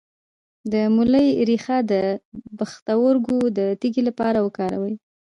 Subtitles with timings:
[0.71, 1.93] د مولی ریښه د
[2.57, 4.95] پښتورګو د تیږې لپاره وکاروئ